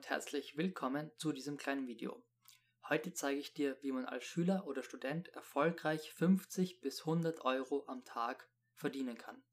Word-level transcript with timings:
und 0.00 0.08
herzlich 0.08 0.56
willkommen 0.56 1.10
zu 1.18 1.30
diesem 1.30 1.58
kleinen 1.58 1.86
Video. 1.86 2.24
Heute 2.88 3.12
zeige 3.12 3.38
ich 3.38 3.52
dir, 3.52 3.76
wie 3.82 3.92
man 3.92 4.06
als 4.06 4.24
Schüler 4.24 4.66
oder 4.66 4.82
Student 4.82 5.28
erfolgreich 5.28 6.14
50 6.14 6.80
bis 6.80 7.00
100 7.00 7.44
Euro 7.44 7.84
am 7.86 8.02
Tag 8.06 8.48
verdienen 8.72 9.18
kann. 9.18 9.44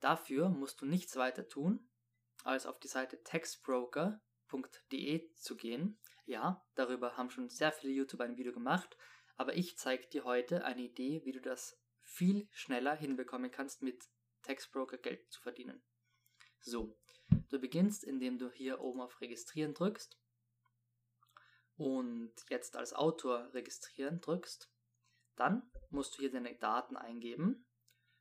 Dafür 0.00 0.48
musst 0.48 0.80
du 0.80 0.86
nichts 0.86 1.16
weiter 1.16 1.46
tun, 1.46 1.90
als 2.42 2.64
auf 2.64 2.80
die 2.80 2.88
Seite 2.88 3.22
textbroker.de 3.22 5.34
zu 5.34 5.56
gehen. 5.58 6.00
Ja, 6.24 6.66
darüber 6.74 7.18
haben 7.18 7.28
schon 7.28 7.50
sehr 7.50 7.72
viele 7.72 7.92
YouTuber 7.92 8.24
ein 8.24 8.38
Video 8.38 8.54
gemacht, 8.54 8.96
aber 9.36 9.58
ich 9.58 9.76
zeige 9.76 10.08
dir 10.08 10.24
heute 10.24 10.64
eine 10.64 10.80
Idee, 10.80 11.20
wie 11.26 11.32
du 11.32 11.42
das 11.42 11.78
viel 12.02 12.48
schneller 12.50 12.94
hinbekommen 12.94 13.50
kannst, 13.50 13.82
mit 13.82 14.08
Textbroker 14.40 14.96
Geld 14.96 15.30
zu 15.30 15.42
verdienen. 15.42 15.82
So, 16.60 16.96
Du 17.50 17.58
beginnst, 17.58 18.04
indem 18.04 18.38
du 18.38 18.50
hier 18.50 18.80
oben 18.80 19.00
auf 19.00 19.20
Registrieren 19.20 19.74
drückst 19.74 20.18
und 21.76 22.32
jetzt 22.48 22.76
als 22.76 22.92
Autor 22.92 23.52
registrieren 23.54 24.20
drückst. 24.20 24.70
Dann 25.36 25.70
musst 25.90 26.16
du 26.16 26.20
hier 26.20 26.30
deine 26.30 26.54
Daten 26.56 26.96
eingeben 26.96 27.66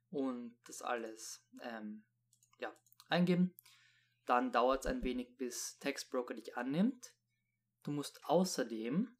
und 0.10 0.58
das 0.66 0.82
alles 0.82 1.46
ähm, 1.62 2.06
ja, 2.60 2.76
eingeben. 3.10 3.56
Dann 4.26 4.52
dauert 4.52 4.82
es 4.82 4.86
ein 4.86 5.04
wenig, 5.04 5.36
bis 5.38 5.78
Textbroker 5.80 6.34
dich 6.34 6.58
annimmt. 6.58 7.14
Du 7.84 7.92
musst 7.92 8.24
außerdem 8.26 9.18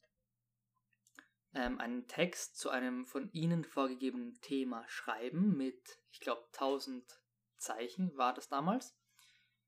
ähm, 1.54 1.80
einen 1.80 2.08
Text 2.08 2.58
zu 2.58 2.70
einem 2.70 3.06
von 3.06 3.32
ihnen 3.32 3.64
vorgegebenen 3.64 4.40
Thema 4.42 4.88
schreiben 4.88 5.56
mit, 5.56 6.00
ich 6.12 6.20
glaube, 6.20 6.46
1000 6.54 7.22
Zeichen 7.56 8.16
war 8.18 8.34
das 8.34 8.50
damals. 8.50 8.98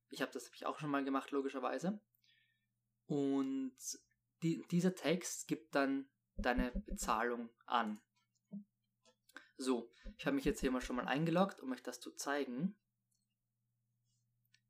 Ich 0.10 0.22
habe 0.22 0.32
das 0.32 0.48
hab 0.48 0.56
ich 0.56 0.66
auch 0.66 0.80
schon 0.80 0.90
mal 0.90 1.04
gemacht, 1.04 1.32
logischerweise. 1.32 2.02
Und 3.08 3.78
die, 4.42 4.62
dieser 4.72 4.96
Text 4.96 5.48
gibt 5.48 5.76
dann 5.76 6.10
deine 6.38 6.72
Bezahlung 6.72 7.50
an. 7.66 8.02
So, 9.58 9.92
ich 10.18 10.26
habe 10.26 10.36
mich 10.36 10.46
jetzt 10.46 10.62
hier 10.62 10.72
mal 10.72 10.82
schon 10.82 10.96
mal 10.96 11.08
eingeloggt, 11.08 11.60
um 11.60 11.72
euch 11.72 11.84
das 11.84 12.00
zu 12.00 12.12
zeigen. 12.12 12.78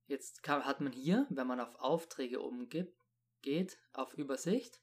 Jetzt 0.08 0.42
kann, 0.42 0.66
hat 0.66 0.82
man 0.82 0.92
hier, 0.92 1.28
wenn 1.30 1.46
man 1.46 1.60
auf 1.60 1.76
Aufträge 1.76 2.44
oben 2.44 2.70
gibt, 2.70 3.00
geht, 3.42 3.78
auf 3.94 4.16
Übersicht, 4.16 4.82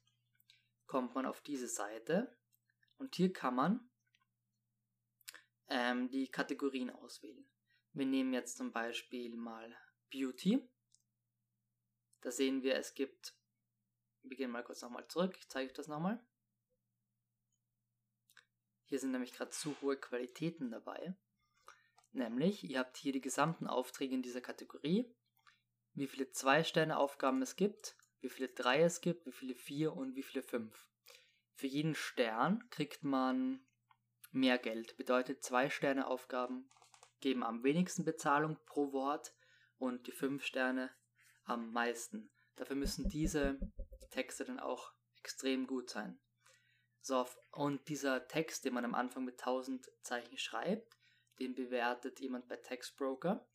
kommt 0.85 1.13
man 1.15 1.25
auf 1.25 1.41
diese 1.41 1.67
Seite 1.67 2.33
und 2.97 3.15
hier 3.15 3.33
kann 3.33 3.55
man 3.55 3.89
ähm, 5.67 6.09
die 6.09 6.29
Kategorien 6.29 6.89
auswählen. 6.89 7.45
Wir 7.91 8.05
nehmen 8.05 8.33
jetzt 8.33 8.57
zum 8.57 8.71
Beispiel 8.71 9.35
mal 9.35 9.75
Beauty. 10.09 10.67
Da 12.21 12.31
sehen 12.31 12.63
wir, 12.63 12.75
es 12.75 12.93
gibt, 12.93 13.35
wir 14.23 14.37
gehen 14.37 14.51
mal 14.51 14.63
kurz 14.63 14.81
nochmal 14.81 15.07
zurück, 15.07 15.35
ich 15.37 15.47
zeige 15.47 15.69
euch 15.69 15.73
das 15.73 15.87
nochmal. 15.87 16.25
Hier 18.85 18.99
sind 18.99 19.11
nämlich 19.11 19.33
gerade 19.33 19.51
zu 19.51 19.79
hohe 19.81 19.97
Qualitäten 19.97 20.71
dabei. 20.71 21.15
Nämlich, 22.13 22.63
ihr 22.63 22.79
habt 22.79 22.97
hier 22.97 23.11
die 23.11 23.21
gesamten 23.21 23.67
Aufträge 23.67 24.15
in 24.15 24.21
dieser 24.21 24.41
Kategorie, 24.41 25.13
wie 25.93 26.07
viele 26.07 26.25
2-Sterne-Aufgaben 26.25 27.41
es 27.41 27.55
gibt, 27.55 27.97
wie 28.21 28.29
viele 28.29 28.49
3 28.49 28.83
es 28.83 29.01
gibt, 29.01 29.25
wie 29.25 29.31
viele 29.31 29.55
4 29.55 29.93
und 29.93 30.15
wie 30.15 30.23
viele 30.23 30.41
5. 30.41 30.87
Für 31.53 31.67
jeden 31.67 31.95
Stern 31.95 32.69
kriegt 32.69 33.03
man 33.03 33.65
mehr 34.31 34.57
Geld. 34.57 34.95
Bedeutet, 34.97 35.43
2-Sterne-Aufgaben 35.43 36.69
geben 37.19 37.43
am 37.43 37.63
wenigsten 37.63 38.05
Bezahlung 38.05 38.57
pro 38.65 38.93
Wort, 38.93 39.33
und 39.77 40.07
die 40.07 40.11
5 40.11 40.43
Sterne 40.43 40.91
am 41.45 41.71
meisten. 41.71 42.31
Dafür 42.55 42.75
müssen 42.75 43.07
diese 43.09 43.59
Texte 44.11 44.45
dann 44.45 44.59
auch 44.59 44.93
extrem 45.19 45.67
gut 45.67 45.89
sein. 45.89 46.19
So, 47.01 47.25
und 47.51 47.87
dieser 47.87 48.27
Text, 48.27 48.65
den 48.65 48.73
man 48.73 48.85
am 48.85 48.95
Anfang 48.95 49.23
mit 49.23 49.39
1000 49.39 49.85
Zeichen 50.01 50.37
schreibt, 50.37 50.97
den 51.39 51.53
bewertet 51.53 52.19
jemand 52.19 52.47
bei 52.47 52.57
Textbroker. 52.57 53.47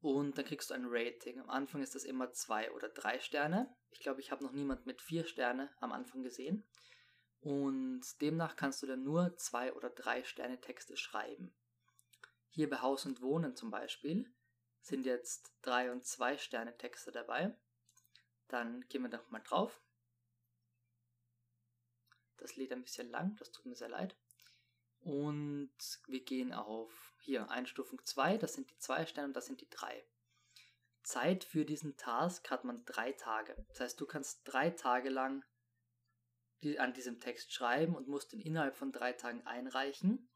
Und 0.00 0.36
dann 0.36 0.44
kriegst 0.44 0.70
du 0.70 0.74
ein 0.74 0.86
Rating. 0.86 1.40
Am 1.40 1.48
Anfang 1.48 1.82
ist 1.82 1.94
das 1.94 2.04
immer 2.04 2.32
2 2.32 2.72
oder 2.72 2.88
3 2.88 3.20
Sterne. 3.20 3.74
Ich 3.90 4.00
glaube, 4.00 4.20
ich 4.20 4.30
habe 4.30 4.44
noch 4.44 4.52
niemand 4.52 4.84
mit 4.84 5.00
4 5.00 5.24
Sterne 5.24 5.70
am 5.80 5.92
Anfang 5.92 6.22
gesehen. 6.22 6.68
Und 7.40 8.02
demnach 8.20 8.56
kannst 8.56 8.82
du 8.82 8.86
dann 8.86 9.02
nur 9.02 9.36
2 9.36 9.72
oder 9.72 9.90
3 9.90 10.24
Sterne 10.24 10.60
Texte 10.60 10.96
schreiben. 10.96 11.54
Hier 12.50 12.68
bei 12.68 12.80
Haus 12.80 13.06
und 13.06 13.22
Wohnen 13.22 13.56
zum 13.56 13.70
Beispiel 13.70 14.32
sind 14.82 15.06
jetzt 15.06 15.52
drei 15.62 15.90
und 15.90 16.04
zwei 16.04 16.36
Sterne 16.36 16.76
Texte 16.76 17.12
dabei. 17.12 17.56
Dann 18.48 18.86
gehen 18.88 19.02
wir 19.02 19.08
doch 19.08 19.30
mal 19.30 19.40
drauf. 19.40 19.80
Das 22.36 22.56
lädt 22.56 22.72
ein 22.72 22.82
bisschen 22.82 23.08
lang, 23.10 23.36
das 23.36 23.52
tut 23.52 23.66
mir 23.66 23.76
sehr 23.76 23.88
leid. 23.88 24.16
Und 25.00 25.72
wir 26.06 26.24
gehen 26.24 26.52
auf 26.52 27.16
hier 27.20 27.50
Einstufung 27.50 28.04
2, 28.04 28.38
das 28.38 28.54
sind 28.54 28.70
die 28.70 28.78
zwei 28.78 29.06
Sterne 29.06 29.28
und 29.28 29.34
das 29.34 29.46
sind 29.46 29.60
die 29.60 29.70
drei. 29.70 30.04
Zeit 31.02 31.44
für 31.44 31.64
diesen 31.64 31.96
Task 31.96 32.50
hat 32.50 32.64
man 32.64 32.84
drei 32.84 33.12
Tage. 33.12 33.56
Das 33.68 33.80
heißt, 33.80 34.00
du 34.00 34.06
kannst 34.06 34.42
drei 34.44 34.70
Tage 34.70 35.08
lang 35.08 35.44
an 36.78 36.92
diesem 36.92 37.18
Text 37.20 37.52
schreiben 37.52 37.96
und 37.96 38.06
musst 38.06 38.32
ihn 38.32 38.40
innerhalb 38.40 38.76
von 38.76 38.92
drei 38.92 39.12
Tagen 39.12 39.44
einreichen. 39.46 40.28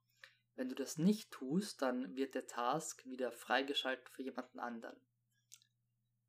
Wenn 0.56 0.70
du 0.70 0.74
das 0.74 0.96
nicht 0.96 1.30
tust, 1.30 1.82
dann 1.82 2.16
wird 2.16 2.34
der 2.34 2.46
Task 2.46 3.04
wieder 3.04 3.30
freigeschaltet 3.30 4.08
für 4.08 4.22
jemanden 4.22 4.58
anderen. 4.58 4.98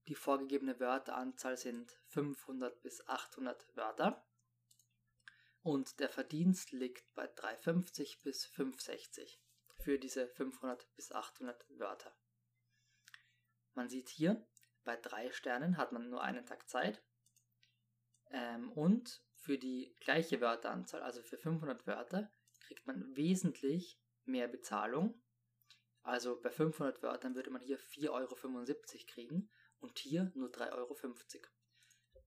Die 0.07 0.15
vorgegebene 0.15 0.79
Wörteranzahl 0.79 1.57
sind 1.57 1.91
500 2.07 2.81
bis 2.81 3.07
800 3.07 3.75
Wörter 3.75 4.25
und 5.63 5.99
der 5.99 6.09
Verdienst 6.09 6.71
liegt 6.71 7.13
bei 7.13 7.27
350 7.27 8.21
bis 8.21 8.45
560 8.45 9.41
für 9.79 9.97
diese 9.97 10.27
500 10.27 10.93
bis 10.95 11.11
800 11.11 11.65
Wörter. 11.79 12.13
Man 13.73 13.89
sieht 13.89 14.09
hier, 14.09 14.45
bei 14.83 14.97
drei 14.97 15.31
Sternen 15.31 15.77
hat 15.77 15.91
man 15.91 16.09
nur 16.09 16.21
einen 16.21 16.45
Tag 16.45 16.67
Zeit 16.69 17.01
ähm, 18.31 18.71
und 18.73 19.21
für 19.35 19.57
die 19.57 19.95
gleiche 19.99 20.41
Wörteranzahl, 20.41 21.01
also 21.01 21.21
für 21.21 21.37
500 21.37 21.85
Wörter, 21.85 22.31
kriegt 22.59 22.87
man 22.87 23.15
wesentlich 23.15 24.01
mehr 24.27 24.47
Bezahlung. 24.47 25.21
Also 26.03 26.39
bei 26.41 26.49
500 26.49 27.03
Wörtern 27.03 27.35
würde 27.35 27.49
man 27.49 27.61
hier 27.61 27.79
4,75 27.79 28.09
Euro 28.11 28.35
kriegen 29.07 29.49
und 29.79 29.99
hier 29.99 30.31
nur 30.35 30.49
3,50 30.49 30.73
Euro. 30.73 30.95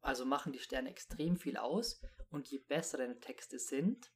Also 0.02 0.24
machen 0.24 0.52
die 0.52 0.58
Sterne 0.58 0.90
extrem 0.90 1.36
viel 1.36 1.56
aus 1.56 2.00
und 2.30 2.48
je 2.48 2.58
besser 2.58 2.98
deine 2.98 3.20
Texte 3.20 3.58
sind, 3.58 4.12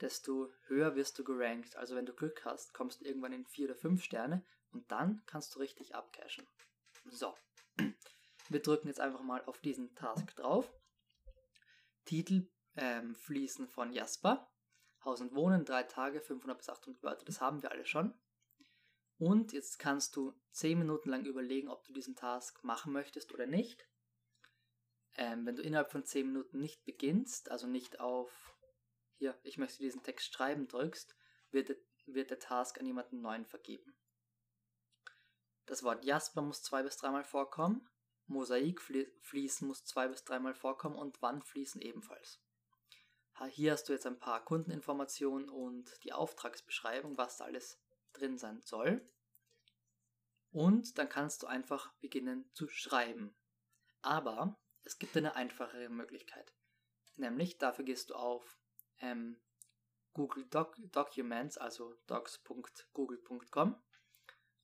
desto 0.00 0.52
höher 0.66 0.94
wirst 0.96 1.18
du 1.18 1.24
gerankt. 1.24 1.76
Also 1.76 1.94
wenn 1.96 2.06
du 2.06 2.14
Glück 2.14 2.44
hast, 2.44 2.74
kommst 2.74 3.00
du 3.00 3.04
irgendwann 3.04 3.32
in 3.32 3.46
4 3.46 3.66
oder 3.66 3.76
5 3.76 4.02
Sterne 4.02 4.44
und 4.72 4.90
dann 4.90 5.22
kannst 5.26 5.54
du 5.54 5.58
richtig 5.58 5.94
abcashen. 5.94 6.46
So, 7.06 7.34
wir 8.48 8.60
drücken 8.60 8.88
jetzt 8.88 9.00
einfach 9.00 9.22
mal 9.22 9.44
auf 9.44 9.60
diesen 9.60 9.94
Task 9.94 10.34
drauf. 10.36 10.72
Titel 12.04 12.50
ähm, 12.76 13.14
fließen 13.14 13.68
von 13.68 13.92
Jasper. 13.92 14.49
Haus 15.04 15.20
und 15.20 15.34
Wohnen, 15.34 15.64
drei 15.64 15.82
Tage, 15.82 16.20
500 16.20 16.58
bis 16.58 16.68
800 16.68 17.02
Wörter, 17.02 17.24
das 17.24 17.40
haben 17.40 17.62
wir 17.62 17.70
alle 17.70 17.86
schon. 17.86 18.14
Und 19.18 19.52
jetzt 19.52 19.78
kannst 19.78 20.16
du 20.16 20.34
10 20.52 20.78
Minuten 20.78 21.10
lang 21.10 21.24
überlegen, 21.26 21.68
ob 21.68 21.84
du 21.84 21.92
diesen 21.92 22.16
Task 22.16 22.62
machen 22.64 22.92
möchtest 22.92 23.32
oder 23.32 23.46
nicht. 23.46 23.86
Ähm, 25.16 25.44
wenn 25.44 25.56
du 25.56 25.62
innerhalb 25.62 25.90
von 25.90 26.04
10 26.04 26.26
Minuten 26.26 26.60
nicht 26.60 26.84
beginnst, 26.84 27.50
also 27.50 27.66
nicht 27.66 28.00
auf 28.00 28.56
hier, 29.18 29.38
ich 29.42 29.58
möchte 29.58 29.82
diesen 29.82 30.02
Text 30.02 30.32
schreiben 30.32 30.66
drückst, 30.68 31.14
wird 31.50 31.68
der, 31.68 31.76
wird 32.06 32.30
der 32.30 32.38
Task 32.38 32.78
an 32.80 32.86
jemanden 32.86 33.20
neuen 33.20 33.44
vergeben. 33.44 33.94
Das 35.66 35.82
Wort 35.82 36.04
Jasper 36.04 36.40
muss 36.40 36.62
zwei 36.62 36.82
bis 36.82 36.96
dreimal 36.96 37.24
vorkommen, 37.24 37.86
Mosaik 38.26 38.80
fließen 38.80 39.68
muss 39.68 39.84
zwei 39.84 40.08
bis 40.08 40.24
dreimal 40.24 40.54
vorkommen 40.54 40.96
und 40.96 41.20
Wand 41.20 41.44
fließen 41.44 41.82
ebenfalls. 41.82 42.40
Hier 43.48 43.72
hast 43.72 43.88
du 43.88 43.92
jetzt 43.92 44.06
ein 44.06 44.18
paar 44.18 44.44
Kundeninformationen 44.44 45.48
und 45.48 45.90
die 46.04 46.12
Auftragsbeschreibung, 46.12 47.16
was 47.16 47.38
da 47.38 47.44
alles 47.44 47.80
drin 48.12 48.38
sein 48.38 48.60
soll. 48.62 49.08
Und 50.50 50.98
dann 50.98 51.08
kannst 51.08 51.42
du 51.42 51.46
einfach 51.46 51.92
beginnen 51.94 52.50
zu 52.52 52.68
schreiben. 52.68 53.34
Aber 54.02 54.58
es 54.82 54.98
gibt 54.98 55.16
eine 55.16 55.36
einfachere 55.36 55.88
Möglichkeit. 55.88 56.52
Nämlich 57.16 57.58
dafür 57.58 57.84
gehst 57.84 58.10
du 58.10 58.14
auf 58.14 58.58
ähm, 59.00 59.40
Google 60.12 60.46
Doc 60.46 60.76
Documents, 60.90 61.56
also 61.58 61.94
docs.google.com 62.06 63.76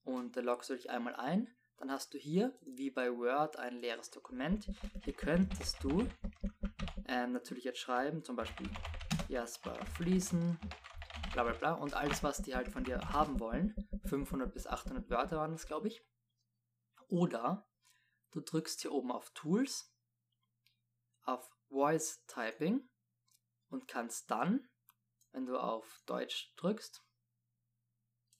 und 0.05 0.37
da 0.37 0.41
loggst 0.41 0.71
du 0.71 0.75
dich 0.75 0.91
einmal 0.91 1.15
ein. 1.17 1.55
Dann 1.77 1.91
hast 1.91 2.15
du 2.15 2.19
hier, 2.19 2.57
wie 2.63 2.91
bei 2.91 3.15
Word, 3.15 3.59
ein 3.59 3.79
leeres 3.79 4.11
Dokument. 4.11 4.67
Hier 5.05 5.13
könntest 5.13 5.83
du 5.85 6.09
ähm, 7.09 7.33
natürlich 7.33 7.65
jetzt 7.65 7.79
schreiben, 7.79 8.25
zum 8.25 8.37
Beispiel 8.37 8.69
Jasper 9.29 9.75
Fließen, 9.97 10.59
bla 11.33 11.45
bla 11.45 11.53
bla 11.53 11.73
und 11.73 11.95
alles, 11.95 12.23
was 12.23 12.43
die 12.43 12.55
halt 12.55 12.69
von 12.69 12.85
dir 12.85 13.01
haben 13.13 13.41
wollen. 13.41 13.75
500 14.07 14.53
bis 14.53 14.67
800 14.67 15.11
Wörter 15.11 15.39
waren 15.39 15.53
das, 15.53 15.67
glaube 15.67 15.89
ich. 15.89 16.03
Oder 17.09 17.67
Du 18.37 18.43
drückst 18.43 18.83
hier 18.83 18.93
oben 18.93 19.13
auf 19.13 19.31
Tools, 19.31 19.91
auf 21.23 21.51
Voice 21.71 22.23
Typing 22.27 22.87
und 23.71 23.89
kannst 23.89 24.31
dann, 24.31 24.69
wenn 25.33 25.47
du 25.47 25.59
auf 25.59 26.03
Deutsch 26.05 26.55
drückst, 26.57 27.03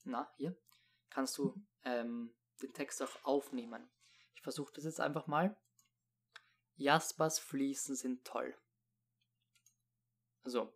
na, 0.03 0.31
hier, 0.37 0.55
kannst 1.09 1.39
du 1.39 1.55
ähm, 1.83 2.35
den 2.61 2.73
Text 2.73 3.01
auch 3.01 3.23
aufnehmen. 3.23 3.89
Ich 4.35 4.43
versuche 4.43 4.71
das 4.71 4.83
jetzt 4.83 5.01
einfach 5.01 5.25
mal. 5.25 5.59
Jaspers 6.77 7.39
Fliesen 7.39 7.95
sind 7.95 8.23
toll. 8.25 8.55
So, 10.43 10.73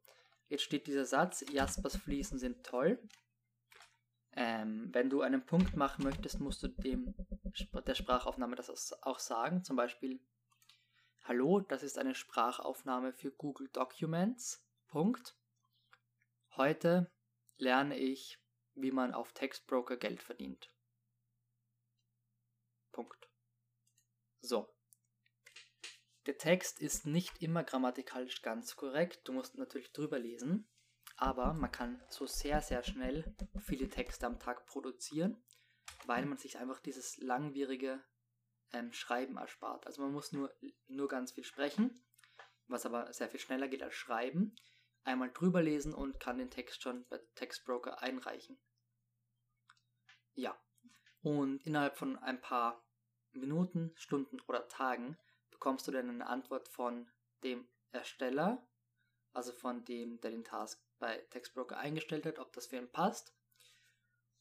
jetzt 0.49 0.63
steht 0.63 0.87
dieser 0.87 1.05
Satz, 1.05 1.45
Jaspers 1.51 1.95
Fliesen 1.95 2.37
sind 2.37 2.65
toll. 2.65 2.99
Ähm, 4.33 4.89
wenn 4.93 5.09
du 5.09 5.21
einen 5.21 5.45
Punkt 5.45 5.75
machen 5.75 6.03
möchtest, 6.03 6.39
musst 6.39 6.63
du 6.63 6.67
dem 6.67 7.13
der 7.85 7.95
Sprachaufnahme 7.95 8.55
das 8.55 8.93
auch 9.03 9.19
sagen. 9.19 9.63
Zum 9.63 9.75
Beispiel, 9.75 10.19
Hallo, 11.23 11.59
das 11.59 11.83
ist 11.83 11.99
eine 11.99 12.15
Sprachaufnahme 12.15 13.13
für 13.13 13.31
Google 13.31 13.69
Documents. 13.69 14.65
Punkt. 14.87 15.37
Heute 16.57 17.11
lerne 17.57 17.97
ich, 17.97 18.39
wie 18.73 18.91
man 18.91 19.13
auf 19.13 19.31
Textbroker 19.31 19.97
Geld 19.97 20.23
verdient. 20.23 20.73
Punkt. 22.91 23.29
So. 24.41 24.73
Der 26.27 26.37
Text 26.37 26.79
ist 26.79 27.07
nicht 27.07 27.41
immer 27.41 27.63
grammatikalisch 27.63 28.41
ganz 28.41 28.75
korrekt. 28.75 29.27
Du 29.27 29.33
musst 29.33 29.57
natürlich 29.57 29.91
drüber 29.91 30.19
lesen. 30.19 30.67
Aber 31.17 31.53
man 31.53 31.71
kann 31.71 32.01
so 32.09 32.25
sehr, 32.25 32.61
sehr 32.61 32.83
schnell 32.83 33.35
viele 33.59 33.89
Texte 33.89 34.25
am 34.25 34.39
Tag 34.39 34.65
produzieren, 34.65 35.43
weil 36.05 36.25
man 36.25 36.37
sich 36.37 36.57
einfach 36.57 36.79
dieses 36.79 37.17
langwierige 37.17 38.03
ähm, 38.71 38.93
Schreiben 38.93 39.37
erspart. 39.37 39.85
Also 39.85 40.01
man 40.01 40.13
muss 40.13 40.31
nur, 40.31 40.53
nur 40.87 41.07
ganz 41.07 41.31
viel 41.31 41.43
sprechen, 41.43 42.03
was 42.67 42.85
aber 42.85 43.11
sehr 43.13 43.29
viel 43.29 43.39
schneller 43.39 43.67
geht 43.67 43.83
als 43.83 43.93
Schreiben. 43.93 44.55
Einmal 45.03 45.31
drüber 45.31 45.61
lesen 45.61 45.93
und 45.93 46.19
kann 46.19 46.37
den 46.37 46.51
Text 46.51 46.81
schon 46.81 47.05
bei 47.07 47.19
Textbroker 47.35 48.01
einreichen. 48.01 48.59
Ja, 50.33 50.59
und 51.21 51.65
innerhalb 51.65 51.97
von 51.97 52.17
ein 52.19 52.39
paar 52.41 52.83
Minuten, 53.31 53.91
Stunden 53.95 54.39
oder 54.41 54.67
Tagen 54.67 55.17
bekommst 55.61 55.87
du 55.87 55.91
dann 55.91 56.09
eine 56.09 56.25
Antwort 56.25 56.67
von 56.69 57.07
dem 57.43 57.67
Ersteller, 57.91 58.67
also 59.31 59.51
von 59.51 59.85
dem, 59.85 60.19
der 60.21 60.31
den 60.31 60.43
Task 60.43 60.83
bei 60.97 61.19
Textbroker 61.29 61.77
eingestellt 61.77 62.25
hat, 62.25 62.39
ob 62.39 62.51
das 62.53 62.65
für 62.65 62.77
ihn 62.77 62.91
passt 62.91 63.35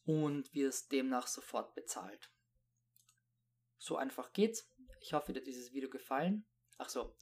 und 0.07 0.55
wirst 0.55 0.93
demnach 0.93 1.27
sofort 1.27 1.75
bezahlt. 1.75 2.33
So 3.77 3.99
einfach 3.99 4.33
geht's. 4.33 4.67
Ich 5.01 5.13
hoffe, 5.13 5.35
dir 5.35 5.41
hat 5.41 5.47
dieses 5.47 5.75
Video 5.75 5.91
gefallen. 5.91 6.47
Ach 6.79 6.89
so, 6.89 7.15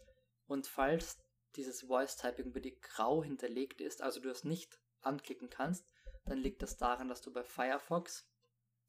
und 0.47 0.69
falls 0.69 1.19
dieses 1.57 1.83
Voice 1.83 2.17
Typing 2.17 2.53
bei 2.53 2.61
dir 2.61 2.79
grau 2.79 3.25
hinterlegt 3.25 3.81
ist, 3.81 4.01
also 4.01 4.21
du 4.21 4.31
es 4.31 4.45
nicht 4.45 4.79
anklicken 5.01 5.51
kannst, 5.51 5.93
dann 6.25 6.39
liegt 6.39 6.63
das 6.63 6.77
daran, 6.77 7.09
dass 7.09 7.21
du 7.21 7.33
bei 7.33 7.43
Firefox 7.43 8.31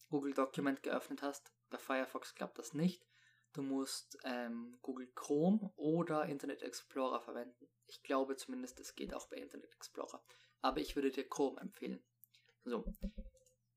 Google 0.10 0.36
Document 0.36 0.84
geöffnet 0.84 1.24
hast. 1.24 1.52
Bei 1.72 1.80
Firefox 1.80 2.36
klappt 2.36 2.60
das 2.60 2.76
nicht. 2.76 3.09
Du 3.54 3.62
musst 3.62 4.18
ähm, 4.24 4.78
Google 4.82 5.12
Chrome 5.16 5.72
oder 5.76 6.26
Internet 6.26 6.62
Explorer 6.62 7.22
verwenden. 7.22 7.68
Ich 7.88 8.04
glaube 8.04 8.36
zumindest, 8.36 8.80
es 8.80 8.96
geht 8.96 9.14
auch 9.14 9.28
bei 9.28 9.38
Internet 9.38 9.74
Explorer. 9.74 10.24
Aber 10.62 10.80
ich 10.80 10.96
würde 10.96 11.12
dir 11.12 11.28
Chrome 11.28 11.60
empfehlen. 11.60 12.04
So, 12.64 12.86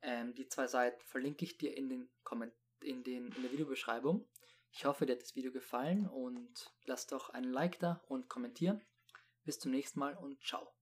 ähm, 0.03 0.35
die 0.35 0.49
zwei 0.49 0.67
Seiten 0.67 1.01
verlinke 1.07 1.45
ich 1.45 1.57
dir 1.57 1.77
in, 1.77 1.89
den 1.89 2.11
Komment 2.23 2.53
in, 2.81 3.03
den, 3.03 3.33
in 3.33 3.43
der 3.43 3.53
Videobeschreibung. 3.53 4.29
Ich 4.73 4.85
hoffe, 4.85 5.07
dir 5.07 5.13
hat 5.15 5.23
das 5.23 5.37
Video 5.37 5.53
gefallen 5.53 6.07
und 6.07 6.73
lass 6.85 7.07
doch 7.07 7.31
einen 7.31 7.53
Like 7.53 7.79
da 7.79 8.03
und 8.09 8.29
kommentieren. 8.29 8.83
Bis 9.45 9.59
zum 9.59 9.71
nächsten 9.71 10.01
Mal 10.01 10.17
und 10.17 10.43
ciao. 10.43 10.73